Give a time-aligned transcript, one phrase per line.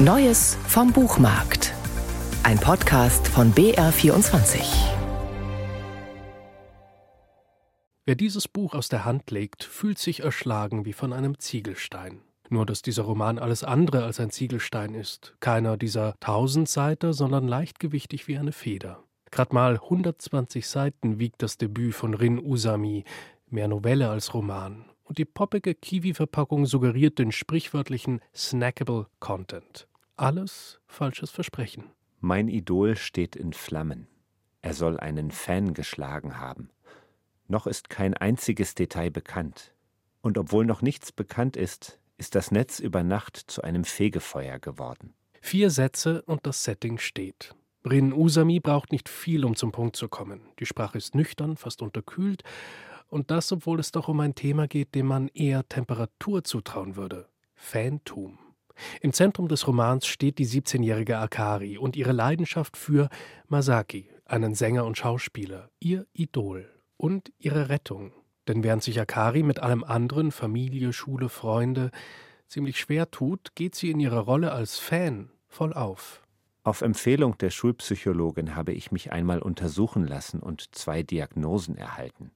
[0.00, 1.74] Neues vom Buchmarkt.
[2.44, 4.60] Ein Podcast von BR24.
[8.06, 12.20] Wer dieses Buch aus der Hand legt, fühlt sich erschlagen wie von einem Ziegelstein.
[12.48, 15.34] Nur dass dieser Roman alles andere als ein Ziegelstein ist.
[15.40, 19.02] Keiner dieser Tausendseiter, sondern leichtgewichtig wie eine Feder.
[19.32, 23.02] Grad mal 120 Seiten wiegt das Debüt von Rin Usami,
[23.50, 29.88] mehr Novelle als Roman und die poppige Kiwi-Verpackung suggeriert den sprichwörtlichen snackable Content.
[30.16, 31.84] Alles falsches Versprechen.
[32.20, 34.06] Mein Idol steht in Flammen.
[34.60, 36.70] Er soll einen Fan geschlagen haben.
[37.46, 39.72] Noch ist kein einziges Detail bekannt.
[40.20, 45.14] Und obwohl noch nichts bekannt ist, ist das Netz über Nacht zu einem Fegefeuer geworden.
[45.40, 47.54] Vier Sätze und das Setting steht.
[47.88, 50.40] Rin Usami braucht nicht viel, um zum Punkt zu kommen.
[50.58, 52.42] Die Sprache ist nüchtern, fast unterkühlt
[53.08, 57.26] und das, obwohl es doch um ein Thema geht, dem man eher Temperatur zutrauen würde.
[57.54, 58.38] Fantum.
[59.00, 63.08] Im Zentrum des Romans steht die 17-jährige Akari und ihre Leidenschaft für
[63.48, 68.12] Masaki, einen Sänger und Schauspieler, ihr Idol und ihre Rettung.
[68.46, 71.90] Denn während sich Akari mit allem anderen, Familie, Schule, Freunde,
[72.46, 76.22] ziemlich schwer tut, geht sie in ihrer Rolle als Fan voll auf.
[76.62, 82.30] Auf Empfehlung der Schulpsychologin habe ich mich einmal untersuchen lassen und zwei Diagnosen erhalten.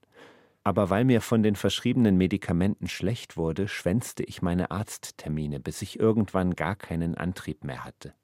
[0.65, 5.99] Aber weil mir von den verschriebenen Medikamenten schlecht wurde, schwänzte ich meine Arzttermine, bis ich
[5.99, 8.15] irgendwann gar keinen Antrieb mehr hatte.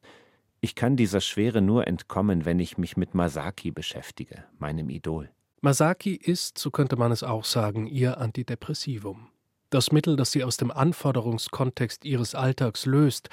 [0.61, 5.31] Ich kann dieser Schwere nur entkommen, wenn ich mich mit Masaki beschäftige, meinem Idol.
[5.61, 9.28] Masaki ist, so könnte man es auch sagen, ihr Antidepressivum.
[9.70, 13.28] Das Mittel, das sie aus dem Anforderungskontext ihres Alltags löst,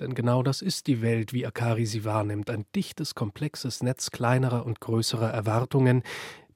[0.00, 4.66] denn genau das ist die Welt, wie Akari sie wahrnimmt, ein dichtes, komplexes Netz kleinerer
[4.66, 6.02] und größerer Erwartungen,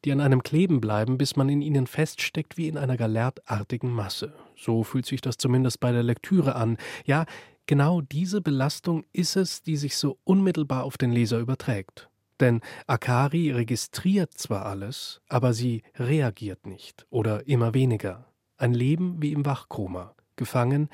[0.05, 4.33] die an einem kleben bleiben, bis man in ihnen feststeckt wie in einer galertartigen Masse.
[4.57, 6.77] So fühlt sich das zumindest bei der Lektüre an.
[7.05, 7.27] Ja,
[7.67, 12.09] genau diese Belastung ist es, die sich so unmittelbar auf den Leser überträgt.
[12.41, 18.27] Denn Akari registriert zwar alles, aber sie reagiert nicht oder immer weniger.
[18.57, 20.89] Ein Leben wie im Wachkoma, gefangen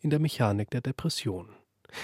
[0.00, 1.55] in der Mechanik der Depression.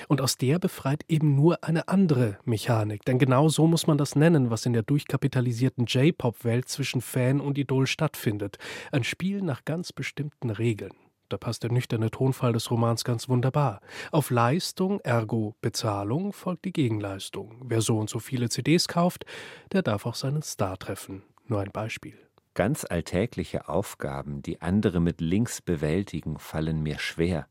[0.08, 3.04] Und aus der befreit eben nur eine andere Mechanik.
[3.04, 7.58] Denn genau so muss man das nennen, was in der durchkapitalisierten J-Pop-Welt zwischen Fan und
[7.58, 8.58] Idol stattfindet.
[8.90, 10.92] Ein Spiel nach ganz bestimmten Regeln.
[11.28, 13.80] Da passt der nüchterne Tonfall des Romans ganz wunderbar.
[14.10, 17.56] Auf Leistung, ergo Bezahlung, folgt die Gegenleistung.
[17.64, 19.24] Wer so und so viele CDs kauft,
[19.72, 21.22] der darf auch seinen Star treffen.
[21.46, 22.18] Nur ein Beispiel.
[22.52, 27.46] Ganz alltägliche Aufgaben, die andere mit Links bewältigen, fallen mir schwer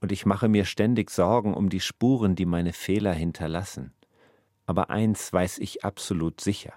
[0.00, 3.92] und ich mache mir ständig Sorgen um die Spuren, die meine Fehler hinterlassen.
[4.66, 6.72] Aber eins weiß ich absolut sicher.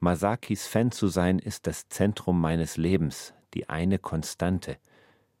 [0.00, 4.76] Masakis Fan zu sein ist das Zentrum meines Lebens, die eine Konstante.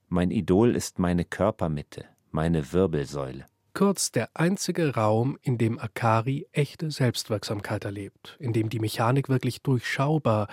[0.08, 3.46] Mein Idol ist meine Körpermitte, meine Wirbelsäule.
[3.74, 9.62] Kurz der einzige Raum, in dem Akari echte Selbstwirksamkeit erlebt, in dem die Mechanik wirklich
[9.62, 10.46] durchschaubar,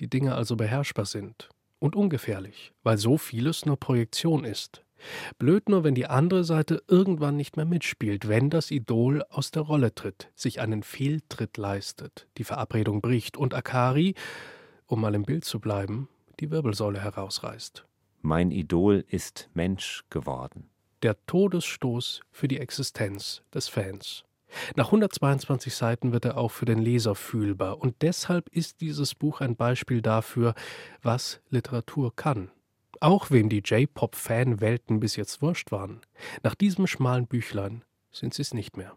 [0.00, 1.48] die Dinge also beherrschbar sind.
[1.78, 4.82] Und ungefährlich, weil so vieles nur Projektion ist,
[5.38, 9.62] Blöd nur, wenn die andere Seite irgendwann nicht mehr mitspielt, wenn das Idol aus der
[9.62, 14.14] Rolle tritt, sich einen Fehltritt leistet, die Verabredung bricht und Akari,
[14.86, 16.08] um mal im Bild zu bleiben,
[16.40, 17.84] die Wirbelsäule herausreißt.
[18.22, 20.68] Mein Idol ist Mensch geworden.
[21.02, 24.24] Der Todesstoß für die Existenz des Fans.
[24.74, 29.40] Nach 122 Seiten wird er auch für den Leser fühlbar, und deshalb ist dieses Buch
[29.40, 30.54] ein Beispiel dafür,
[31.02, 32.50] was Literatur kann.
[33.00, 36.00] Auch wem die J-Pop-Fanwelten bis jetzt wurscht waren,
[36.42, 38.94] nach diesem schmalen Büchlein sind sie es nicht mehr.